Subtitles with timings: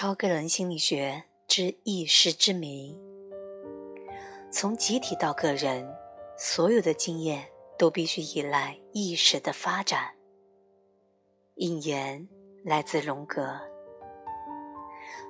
[0.00, 2.96] 超个人心理学之意识之谜。
[4.48, 5.92] 从集体到个人，
[6.38, 10.14] 所有的经验都必须依赖意识的发展。
[11.56, 12.28] 引言
[12.64, 13.58] 来自荣格。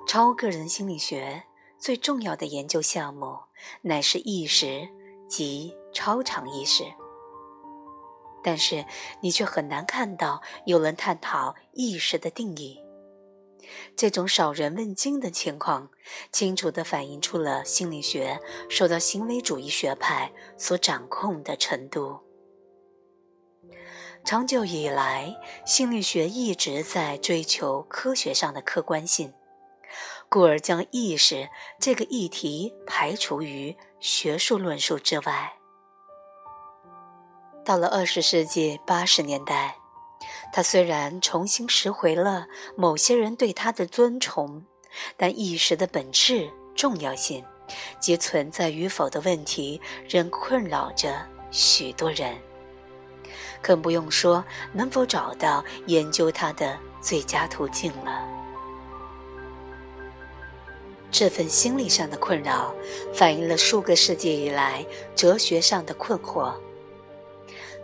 [0.07, 1.41] 超个人心理学
[1.79, 3.39] 最重要的研究项目
[3.81, 4.87] 乃是意识
[5.27, 6.83] 及超常意识。
[8.43, 8.85] 但是
[9.19, 12.79] 你却很难看到有人探讨意识的定义。
[13.95, 15.89] 这种少人问津的情况，
[16.31, 22.19] 清楚地反映出了心理学受到行为主义学派所掌控的程度。
[24.25, 29.33] 长久以来，心理学一直在追求科学上的客观性，
[30.27, 35.53] 故而将意识这个议题排除于学术论述之外。
[37.65, 39.78] 到了二十世纪八十年代，
[40.51, 44.63] 他虽然重新拾回了某些人对他的尊崇，
[45.15, 47.43] 但意识的本质、重要性
[47.99, 52.35] 及存在与否的问题仍困扰着许多人。
[53.61, 58.25] 更不用说能否找到研究它的最佳途径了。
[61.11, 62.73] 这份心理上的困扰，
[63.13, 64.85] 反映了数个世纪以来
[65.15, 66.53] 哲学上的困惑。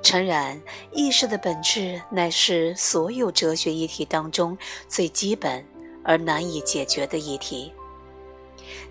[0.05, 0.61] 诚然，
[0.91, 4.55] 意识的本质乃是所有哲学议题当中
[4.87, 5.65] 最基本
[6.03, 7.73] 而难以解决的议题。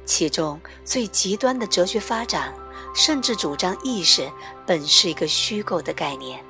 [0.04, 2.52] 其中最极端的哲学发展，
[2.96, 4.28] 甚至主张意识
[4.66, 6.44] 本是一个虚构的概念，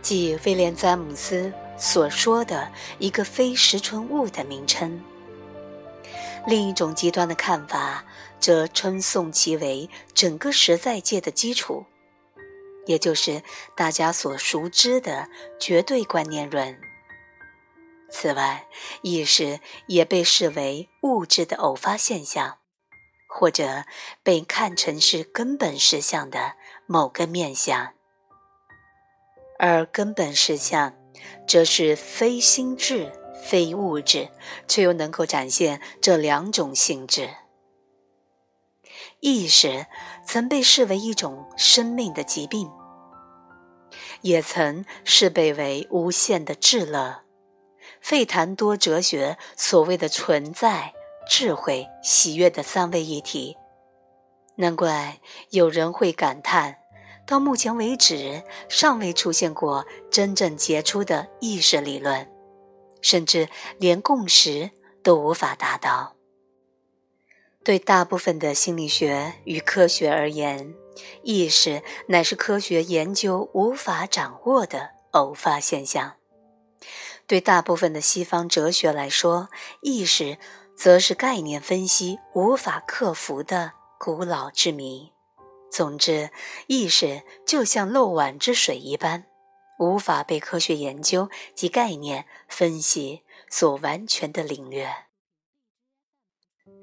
[0.00, 5.02] 即威廉·詹姆斯所说的一个非实存物的名称。
[6.46, 8.04] 另一种极端的看法，
[8.38, 11.84] 则称颂其为整个实在界的基础。
[12.88, 13.42] 也就是
[13.76, 15.28] 大家所熟知的
[15.60, 16.80] 绝对观念论。
[18.10, 18.66] 此外，
[19.02, 22.58] 意识也被视为物质的偶发现象，
[23.28, 23.84] 或者
[24.22, 26.54] 被看成是根本实相的
[26.86, 27.92] 某个面相。
[29.58, 30.94] 而根本实相，
[31.46, 33.12] 则是非心智、
[33.44, 34.30] 非物质，
[34.66, 37.28] 却又能够展现这两种性质。
[39.20, 39.86] 意识
[40.24, 42.70] 曾被视为一种生命的疾病。
[44.22, 47.22] 也曾视被为无限的至乐，
[48.00, 50.92] 费谈多哲学所谓的存在、
[51.28, 53.56] 智慧、喜悦的三位一体。
[54.56, 56.78] 难怪有人会感叹，
[57.26, 62.28] 到目前为止尚未出现过真正杰出的意识理论，
[63.00, 64.70] 甚至连共识
[65.02, 66.16] 都无法达到。
[67.62, 70.74] 对大部分的心理学与科学而言，
[71.22, 76.16] 意识乃是科学研究无法掌握的偶发现象；
[77.26, 79.48] 对大部分的西方哲学来说，
[79.82, 80.38] 意识
[80.76, 85.12] 则是概念分析无法克服的古老之谜。
[85.70, 86.30] 总之，
[86.66, 89.26] 意识就像漏碗之水一般，
[89.78, 94.88] 无法被科学研究及概念分析所完全的领略。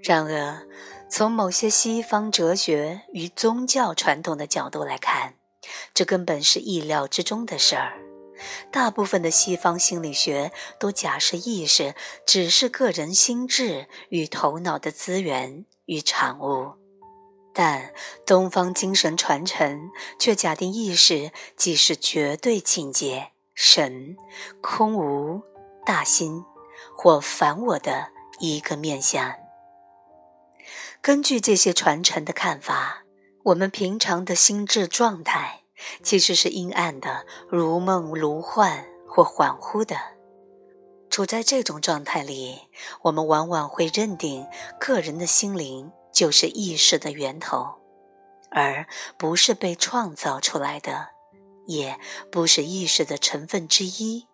[0.03, 0.67] 然而，
[1.07, 5.35] 从某些西方哲学与宗教传统的角度来看，
[5.93, 7.93] 这根本是意料之中的事儿。
[8.69, 11.95] 大部分的西方心理学都假设意识
[12.25, 16.73] 只是个人心智与头脑的资源与产物，
[17.53, 17.93] 但
[18.25, 19.89] 东方精神传承
[20.19, 24.17] 却假定意识即是绝对境界、神、
[24.59, 25.41] 空无、
[25.85, 26.43] 大心
[26.93, 29.44] 或凡我的一个面相。
[31.05, 33.03] 根据这些传承的看法，
[33.43, 35.61] 我们平常的心智状态
[36.01, 39.95] 其实是阴暗的、如梦如幻或恍惚的。
[41.11, 42.57] 处在这种状态里，
[43.03, 44.47] 我们往往会认定
[44.79, 47.75] 个人的心灵就是意识的源头，
[48.49, 51.09] 而不是被创造出来的，
[51.67, 51.99] 也
[52.31, 54.25] 不是意识的成分之一。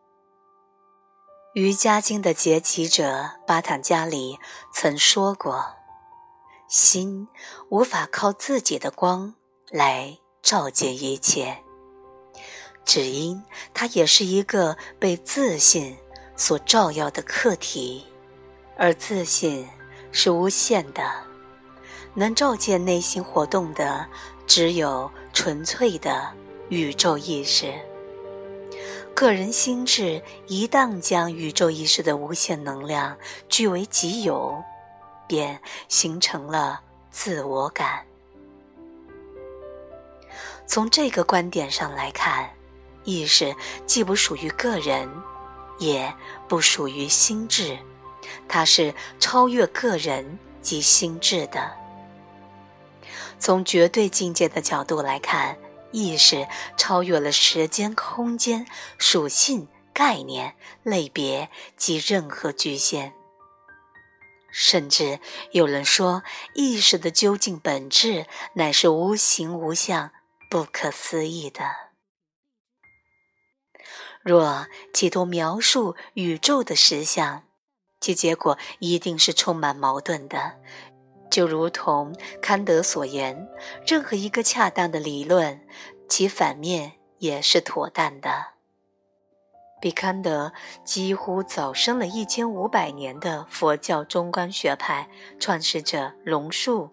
[1.53, 4.39] 瑜伽经的结集者巴坦加里
[4.73, 5.80] 曾说过。
[6.71, 7.27] 心
[7.67, 9.35] 无法靠自己的光
[9.71, 11.57] 来照见一切，
[12.85, 15.97] 只因它也是一个被自信
[16.37, 18.05] 所照耀的客体，
[18.77, 19.67] 而自信
[20.13, 21.03] 是无限的，
[22.13, 24.07] 能照见内心活动的
[24.47, 26.31] 只有纯粹的
[26.69, 27.73] 宇宙意识。
[29.13, 33.17] 个人心智一旦将宇宙意识的无限能量
[33.49, 34.63] 据为己有。
[35.31, 38.05] 便形成了自我感。
[40.67, 42.49] 从这个观点上来看，
[43.05, 43.55] 意识
[43.85, 45.09] 既不属于个人，
[45.79, 46.13] 也
[46.49, 47.79] 不属于心智
[48.45, 51.71] 它是超越个人及心智的。
[53.39, 55.57] 从绝对境界的角度来看，
[55.93, 56.45] 意识
[56.75, 58.67] 超越了时间、空间、
[58.97, 63.13] 属性、概念、类别及任何局限。
[64.51, 65.19] 甚至
[65.51, 70.11] 有人说，意识的究竟本质乃是无形无相、
[70.49, 71.63] 不可思议的。
[74.21, 77.43] 若企图描述宇宙的实相，
[77.99, 80.59] 其结果一定是充满矛盾的。
[81.31, 83.47] 就如同康德所言，
[83.87, 85.65] 任何一个恰当的理论，
[86.09, 88.60] 其反面也是妥当的。
[89.81, 90.53] 比康德
[90.85, 96.91] 几乎早生了一千五百年的佛教中观学派创始者龙树，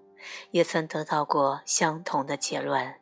[0.52, 2.94] 也曾得到过相同的结论。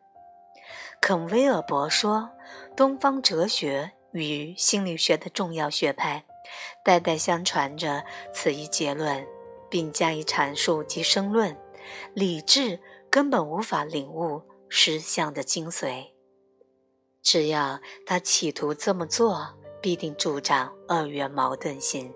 [1.01, 2.31] 肯威尔伯说
[2.77, 6.25] ：“东方哲学与心理学的重要学派，
[6.85, 8.05] 代代相传着
[8.35, 9.25] 此一结论，
[9.71, 11.57] 并加以阐述及申论。
[12.13, 16.11] 理智根本无法领悟实相的精髓，
[17.23, 19.55] 只要他企图这么做。”
[19.87, 22.13] 必定助长二元矛盾性，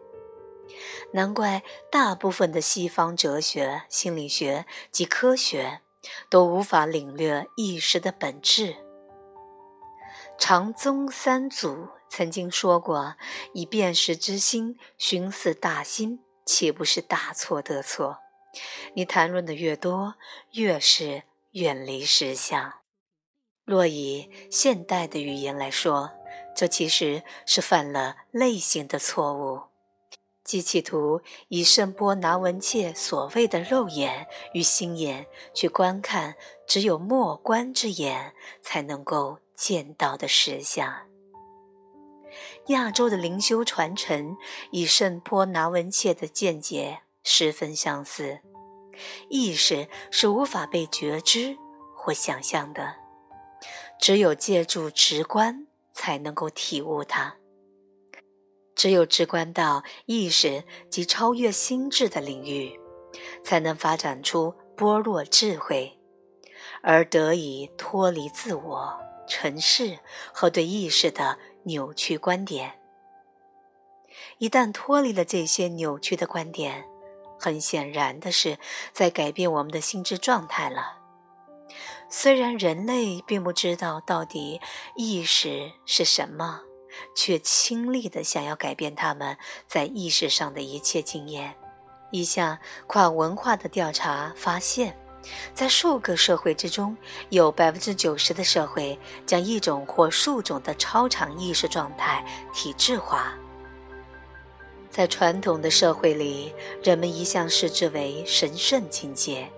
[1.12, 5.80] 难怪大部分的西方哲学、心理学及科学
[6.28, 8.74] 都无法领略意识的本质。
[10.36, 13.14] 长宗三祖曾经说过
[13.54, 18.18] ：“以辨识之心寻思大心，岂不是大错特错？
[18.94, 20.16] 你谈论的越多，
[20.54, 22.80] 越是远离实相。
[23.64, 26.10] 若以现代的语言来说。”
[26.60, 29.62] 这其实是犯了类型的错误，
[30.44, 36.34] 即企图以圣波拿文切所谓的肉眼与心眼去观看
[36.68, 41.08] 只有末观之眼才能够见到的实相。
[42.66, 44.36] 亚洲的灵修传承
[44.72, 48.40] 与圣波拿文切的见解十分相似，
[49.30, 51.56] 意识是无法被觉知
[51.96, 52.96] 或想象的，
[53.98, 55.66] 只有借助直观。
[56.00, 57.36] 才能够体悟它。
[58.74, 62.80] 只有直观到意识及超越心智的领域，
[63.44, 65.98] 才能发展出般若智慧，
[66.80, 68.98] 而得以脱离自我、
[69.28, 69.98] 尘世
[70.32, 72.80] 和对意识的扭曲观点。
[74.38, 76.86] 一旦脱离了这些扭曲的观点，
[77.38, 78.56] 很显然的是
[78.94, 80.99] 在改变我们的心智状态了。
[82.12, 84.60] 虽然人类并不知道到底
[84.96, 86.60] 意识是什么，
[87.14, 89.36] 却倾力的想要改变他们
[89.68, 91.54] 在意识上的一切经验。
[92.10, 92.58] 一项
[92.88, 94.98] 跨文化的调查发现，
[95.54, 96.96] 在数个社会之中，
[97.28, 103.32] 有百分之九十的社会将一种或数种的超常意识状态体制化。
[104.90, 106.52] 在传统的社会里，
[106.82, 109.48] 人们一向视之为神圣境界。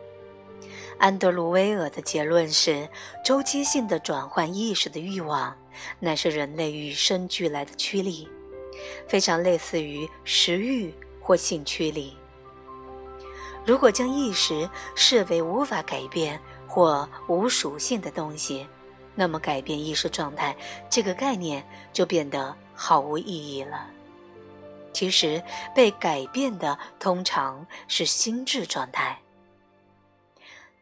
[1.02, 2.88] 安德鲁威尔的结论是：
[3.24, 5.52] 周期性的转换意识的欲望，
[5.98, 8.28] 乃是人类与生俱来的驱力，
[9.08, 12.16] 非常类似于食欲或性驱力。
[13.66, 18.64] 如果将意识视为无法改变或无属性的东西，
[19.16, 20.56] 那么改变意识状态
[20.88, 23.90] 这个概念就变得毫无意义了。
[24.92, 25.42] 其实，
[25.74, 29.18] 被改变的通常是心智状态。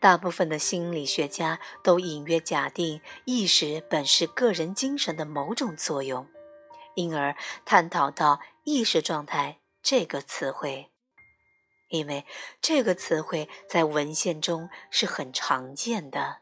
[0.01, 6.27] 大部分的心理学家都隐约假定意识本是个人精神的某种作用，
[6.95, 10.91] 因而探讨到意识状态这个词汇，
[11.91, 12.25] 因为
[12.63, 16.39] 这个词汇在文献中是很常见的，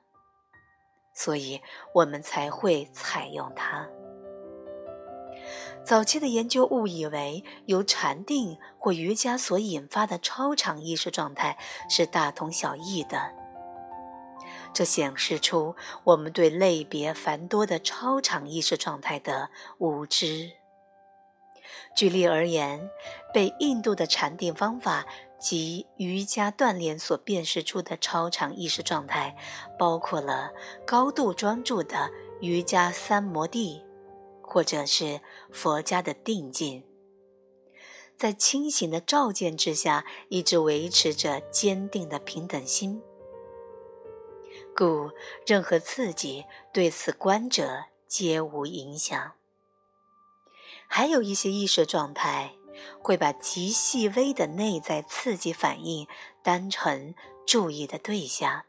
[1.12, 1.60] 所以
[1.94, 3.88] 我们才会采用它。
[5.84, 11.58] 早期的研究误以为由禅定或瑜伽所引发的超常意识状态
[11.90, 13.34] 是大同小异的。
[14.72, 20.52] 这显示出我们对类别繁多的超常意识状态的无知。
[21.94, 22.90] 举例而言，
[23.34, 25.04] 被印度的禅定方法
[25.38, 29.36] 及瑜伽锻炼所辨识出的超常意识状态，
[29.78, 30.52] 包括了
[30.86, 32.10] 高度专注的
[32.40, 33.82] 瑜伽三摩地，
[34.42, 35.20] 或者是
[35.52, 36.84] 佛家的定境，
[38.16, 43.02] 在清醒的照见之下，一直维持着坚定的平等心。
[44.78, 45.10] 故
[45.44, 49.32] 任何刺激对此观者皆无影响。
[50.86, 52.52] 还有一些意识状态
[53.02, 56.06] 会把极细微的内在刺激反应
[56.44, 57.12] 当成
[57.44, 58.66] 注意的对象，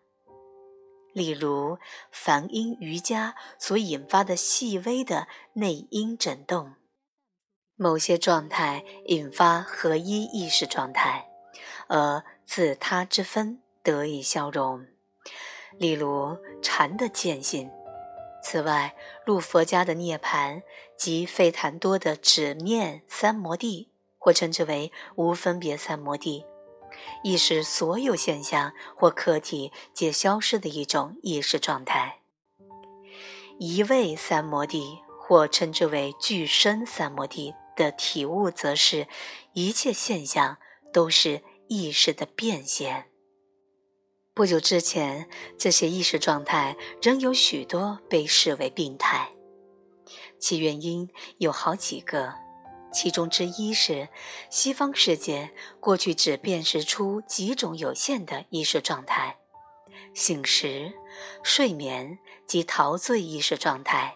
[1.13, 1.77] 例如
[2.11, 6.73] 梵音瑜伽所引发的细微的内因震动，
[7.75, 11.29] 某些状态引发合一意识状态，
[11.87, 14.87] 而自他之分得以消融。
[15.77, 17.69] 例如禅的见性。
[18.43, 18.95] 此外，
[19.25, 20.63] 入佛家的涅盘
[20.97, 26.45] 及费檀多的止面三摩地，或称之为无分别三摩地，
[27.23, 32.19] 亦是所有现象或客体皆消失的一种意识状态。
[33.59, 37.53] 一位三摩地，或称之为具身三摩地。
[37.75, 39.07] 的体悟，则是
[39.53, 40.57] 一切现象
[40.91, 43.08] 都是意识的变现。
[44.39, 45.27] 不久之前，
[45.57, 49.33] 这些意识状态仍有许多被视为病态，
[50.39, 52.33] 其原因有好几个，
[52.89, 54.07] 其中之一是
[54.49, 59.39] 西方世界过去只辨识出几种有限的意识状态：
[60.13, 60.93] 醒时、
[61.43, 62.17] 睡眠
[62.47, 64.15] 及陶醉意识状态。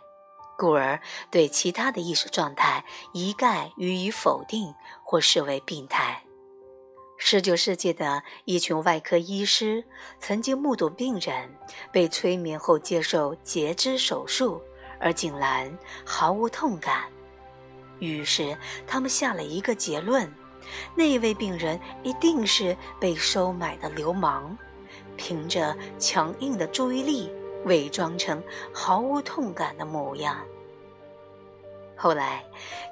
[0.58, 1.02] 故而
[1.32, 6.23] 对其他的意识状态一概予以否定或视为病态。
[7.18, 9.84] 十九世纪的一群外科医师
[10.20, 11.50] 曾经目睹病人
[11.92, 14.62] 被催眠后接受截肢手术，
[15.00, 17.04] 而竟然毫无痛感。
[18.00, 20.32] 于是他们下了一个结论：
[20.96, 24.58] 那位病人一定是被收买的流氓，
[25.16, 27.32] 凭着强硬的注意力。
[27.66, 28.44] 伪装成
[28.74, 30.46] 毫无痛感的模样。
[31.96, 32.44] 后来，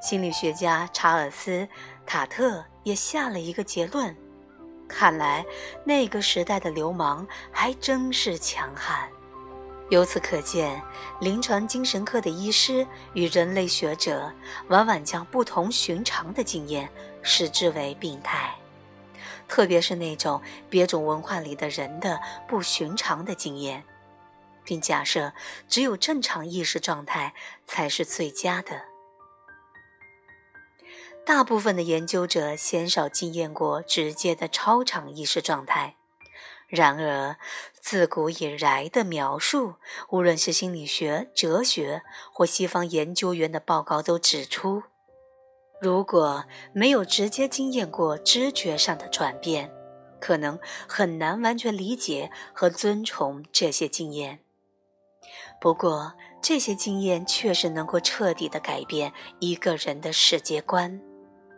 [0.01, 1.51] 心理学家查尔斯·
[2.05, 4.15] 塔特也下了一个结论：
[4.87, 5.45] 看来
[5.83, 9.09] 那个时代的流氓还真是强悍。
[9.89, 10.81] 由此可见，
[11.19, 14.31] 临床精神科的医师与人类学者
[14.69, 16.89] 往往将不同寻常的经验
[17.21, 18.55] 视之为病态，
[19.49, 22.17] 特别是那种别种文化里的人的
[22.47, 23.83] 不寻常的经验。
[24.63, 25.33] 并假设
[25.67, 27.33] 只有正常意识状态
[27.65, 28.90] 才是最佳的。
[31.25, 35.95] 大部分的研究者鲜少经验过直接的超常意识状态。
[36.67, 37.35] 然而，
[37.81, 39.75] 自古以来的描述，
[40.09, 42.01] 无论是心理学、哲学
[42.31, 44.83] 或西方研究员的报告，都指出，
[45.81, 49.69] 如果没有直接经验过知觉上的转变，
[50.21, 54.39] 可能很难完全理解和遵从这些经验。
[55.59, 61.01] 不过，这些经验确实能够彻底的改变一个人的世界观，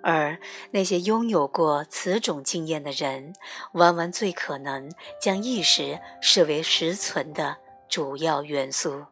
[0.03, 0.38] 而
[0.72, 3.33] 那些拥有过此种经验的人，
[3.72, 7.57] 往往最可能将意识视为实存的
[7.89, 9.05] 主要元素。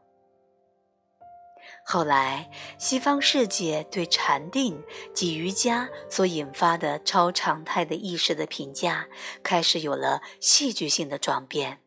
[1.84, 4.84] 后来，西方世界对禅定
[5.14, 9.08] 及瑜伽所引发的超常态的意识的评价，
[9.42, 11.80] 开始有了戏剧性的转变。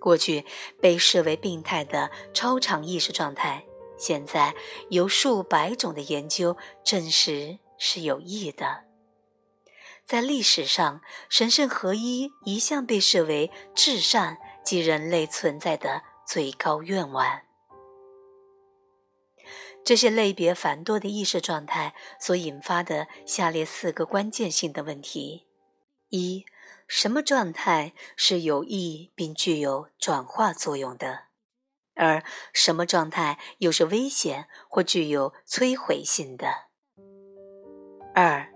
[0.00, 0.44] 过去
[0.80, 3.64] 被视为病态的超常意识状态，
[3.98, 4.54] 现在
[4.88, 8.84] 有数百种的研究证实是有益的。
[10.04, 17.42] 在历史上，神圣合一一向被视为至善及人类存在的最高愿望。
[19.84, 25.48] 这些类别繁多的意识状态所引发的下列四个关键性的问题：
[26.10, 26.46] 一。
[26.86, 31.24] 什么状态是有益并具有转化作用的，
[31.94, 32.22] 而
[32.52, 36.66] 什么状态又是危险或具有摧毁性的？
[38.14, 38.46] 二，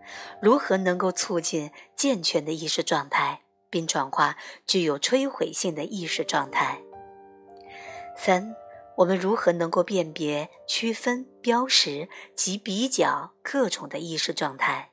[0.41, 4.37] 如何能够促进健全的意识状态，并转化
[4.67, 6.81] 具有摧毁性的意识状态？
[8.17, 8.55] 三，
[8.97, 14.91] 我们如何能够辨别、区分、标识及比较各种的意识状态？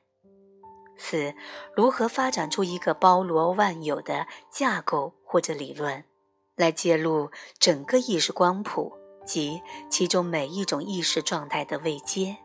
[0.96, 1.34] 四、
[1.74, 6.04] 如何发展出一个包罗万有的架构或者理论，
[6.56, 8.92] 来揭露整个意识光谱
[9.26, 12.36] 及其中每一种意识状态的位阶？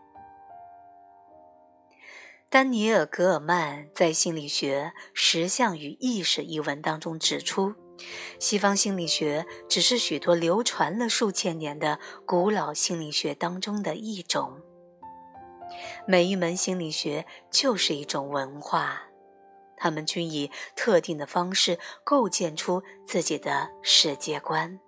[2.52, 7.76] 丹尼尔·格尔曼在《心理学实相与意识》一文当中指出，
[8.40, 14.60] 西方心理学只是许多流传了数千年的古老心理学当中的一种。
[16.08, 19.04] 每一门心理学就是一种文化，
[19.78, 24.80] 他们均以特定的方式构建出自己的世界观，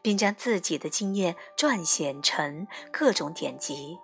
[0.00, 3.98] 并将自己的经验撰写成各种典籍。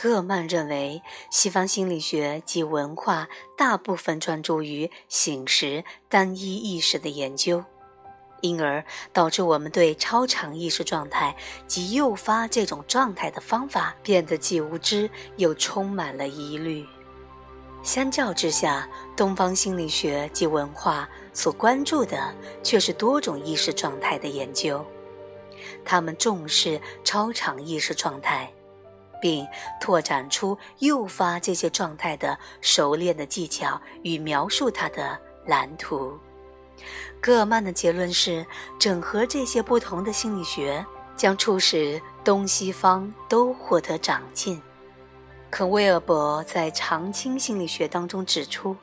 [0.00, 7.64] 戈尔曼认为，西方心理学及文化大部分专注于醒时单一意识的研究。
[8.40, 11.34] 因而导致我们对超常意识状态
[11.66, 16.86] 及诱发这种状态的方法变得既无知又充满了疑虑。
[17.82, 24.86] 相较之下，东方心理学及文化所关注的却是多种意识状态的研究。
[25.84, 28.48] 他们重视超常意识状态，
[29.20, 29.46] 并
[29.80, 36.18] 拓展出诱发这些状态的熟练的技巧与描述它的蓝图。
[37.20, 38.46] 戈尔曼的结论是，
[38.78, 40.84] 整合这些不同的心理学
[41.16, 44.62] 将促使东西方都获得长进。
[45.50, 48.76] 肯威尔伯在常青心理学当中指出，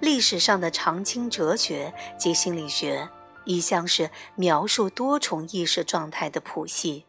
[0.00, 3.08] 历史上的常青哲学及心理学
[3.44, 7.04] 一向是描述多重意识状态的谱系。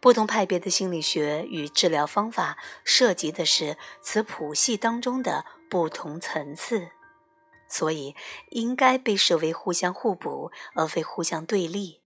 [0.00, 6.88] 不同派别的心理学与治疗方法涉及的是此谱系当中的不同层次，
[7.68, 8.14] 所以
[8.50, 12.00] 应该被视为互相互补，而非互相对立。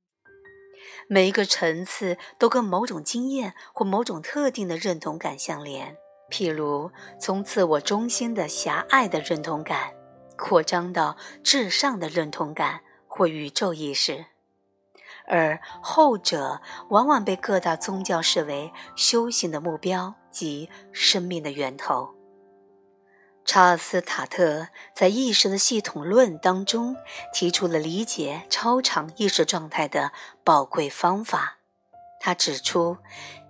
[1.09, 5.97] 每一个层次都跟某种经验或某种特定的认同感相连，
[6.31, 9.93] 譬如从自我中心的狭隘的认同感
[10.37, 14.27] 扩张到至上的认同感或宇宙意识。
[15.27, 22.15] 而后者往往被各大宗教视为修行的目标及生命的源头。
[23.45, 26.97] 查尔斯·塔特在《意识的系统论》当中
[27.33, 30.11] 提出了理解超常意识状态的
[30.43, 31.59] 宝贵方法。
[32.19, 32.97] 他指出，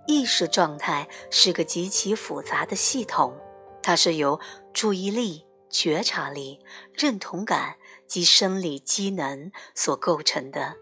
[0.05, 3.35] 意识状态是个极其复杂的系统，
[3.81, 4.39] 它是由
[4.71, 6.59] 注意力、觉察力、
[6.93, 10.75] 认同感及生理机能所构成的。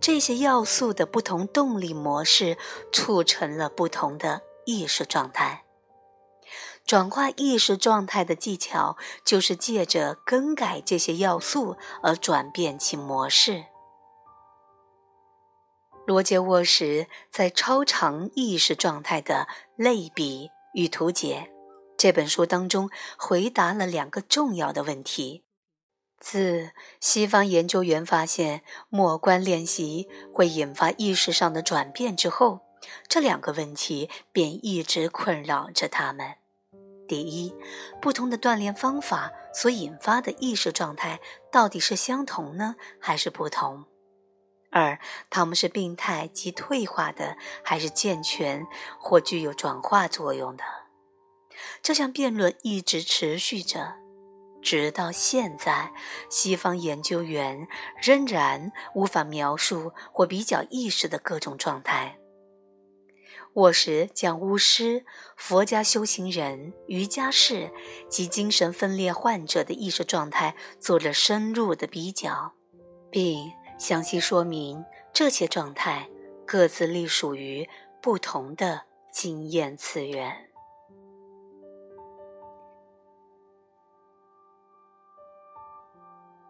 [0.00, 2.56] 这些要素的不同动力模式，
[2.92, 5.64] 促成了不同的意识状态。
[6.86, 13.66] 转化意识状态的技巧，就是借着更改这些要素而转变其模式。
[16.06, 19.46] 罗杰沃什在《超常意识状态的
[19.76, 21.50] 类比与图解》
[21.98, 25.44] 这本书当中，回答了两个重要的问题。
[26.20, 26.70] 自
[27.00, 32.60] 西方研究员发现默观练习会引发意识上的转变之后，
[33.08, 36.34] 这两个问题便一直困扰着他们：
[37.06, 37.54] 第一，
[38.00, 41.20] 不同的锻炼方法所引发的意识状态
[41.52, 43.84] 到底是相同呢，还是不同？
[44.70, 44.98] 二，
[45.30, 48.66] 他们是病态及退化的，还是健全
[48.98, 50.64] 或具有转化作用的？
[51.82, 54.07] 这项辩论一直持续着。
[54.62, 55.92] 直到现在，
[56.28, 57.66] 西方研究员
[58.02, 62.18] 仍然无法描述或比较意识的各种状态。
[63.54, 65.04] 沃什将巫师、
[65.36, 67.72] 佛家修行人、瑜伽士
[68.08, 72.52] 及精神分裂患者的意识状态做了深入的比较，
[73.10, 76.08] 并详细说明这些状态
[76.46, 77.68] 各自隶属于
[78.00, 80.47] 不同的经验次元。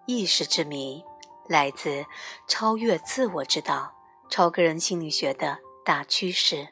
[0.09, 1.05] 意识之谜，
[1.49, 2.07] 来自
[2.47, 3.93] 超越自我之道、
[4.31, 6.69] 超个人心理学的大趋势，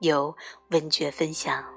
[0.00, 0.34] 由
[0.70, 1.75] 文觉分享。